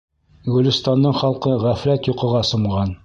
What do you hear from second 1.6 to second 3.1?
ғәфләт йоҡоға сумған.